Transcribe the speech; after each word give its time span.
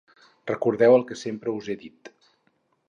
Recordeu 0.51 0.95
el 1.01 1.05
que 1.11 1.19
sempre 1.21 1.55
us 1.61 1.71
he 1.73 1.77
dit. 1.87 2.15